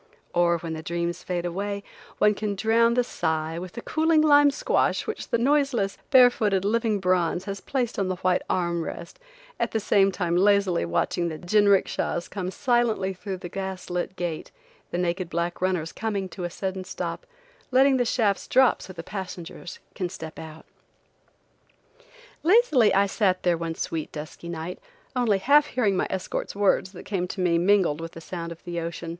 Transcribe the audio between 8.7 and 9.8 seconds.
rest, at the